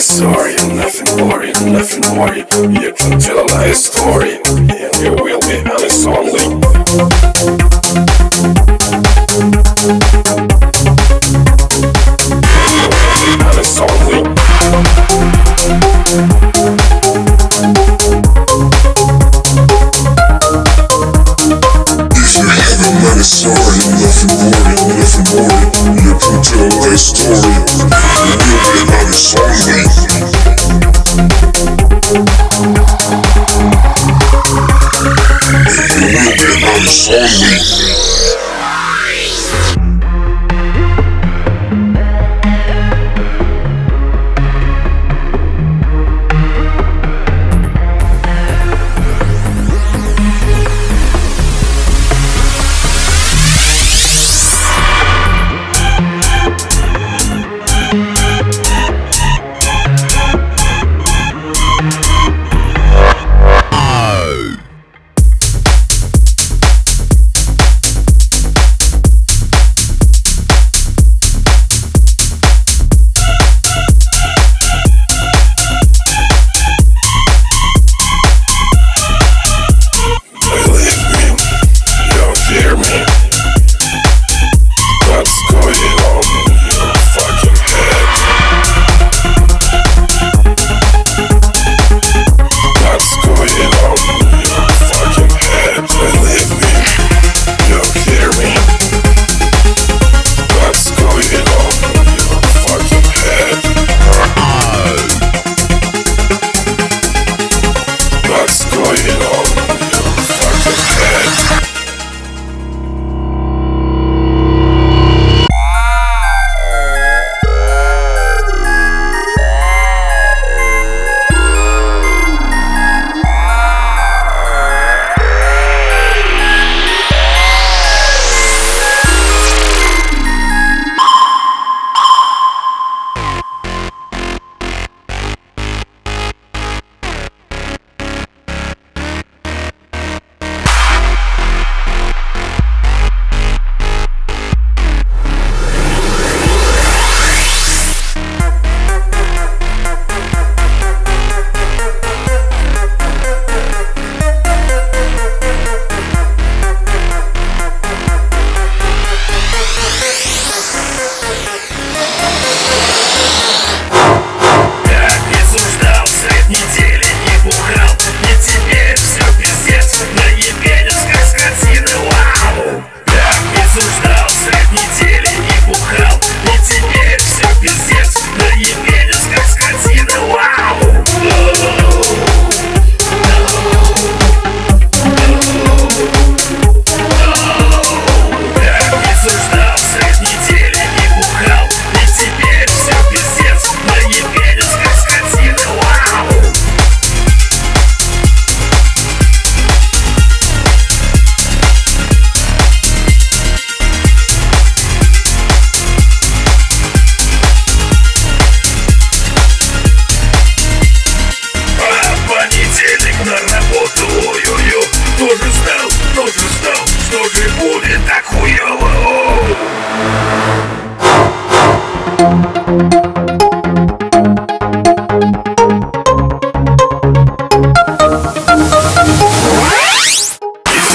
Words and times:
Sorry, 0.00 0.54
nothing 0.74 1.14
boring, 1.18 1.52
nothing 1.70 2.16
more. 2.16 2.34
You 2.34 2.92
can 2.94 3.20
tell 3.20 3.44
a 3.44 3.44
lie, 3.52 3.72
story, 3.72 4.40
and 4.46 4.96
you 4.96 5.12
will 5.12 5.40
be 5.40 5.62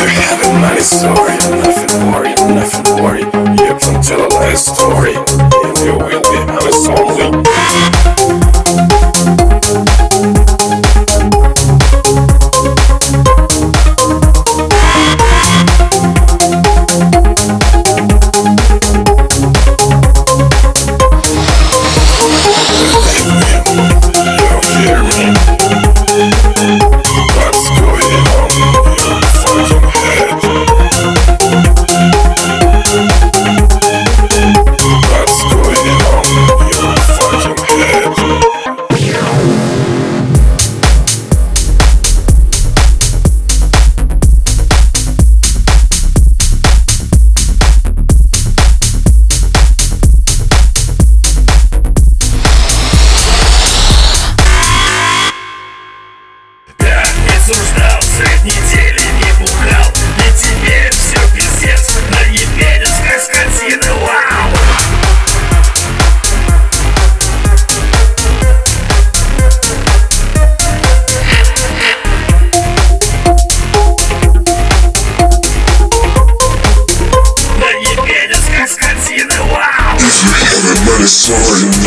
You're 0.06 0.14
happy, 0.14 0.52
money 0.62 0.82
story. 0.82 1.32
Nothing 1.66 2.12
worry, 2.12 2.36
nothing 2.54 3.04
worry. 3.04 3.22
You 3.66 3.76
can 3.80 4.04
tell 4.04 4.24
a 4.24 4.30
lie 4.30 4.54
story, 4.54 5.16
and 5.16 5.78
you 5.80 5.98
will 5.98 6.22
be 6.22 6.38
honest 6.48 6.90
only. 6.92 8.25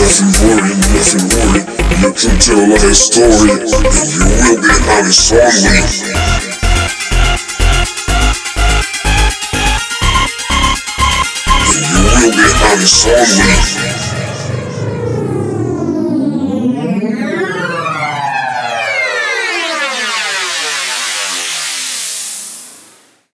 Nothing 0.09 0.33
worry, 0.49 0.73
nothing 0.73 1.29
worry. 1.37 1.61
You 2.01 2.11
can 2.17 2.39
tell 2.41 2.65
a 2.73 2.95
story, 2.95 3.53
and 3.53 4.09
you 4.09 4.25
will 4.25 4.57
be 4.57 4.73
honest 4.89 5.33
only. 5.33 5.85
And 11.61 11.85
you 11.93 12.01
will 12.09 12.33
be 12.33 12.47
honest 12.65 13.07
only. 13.07 13.88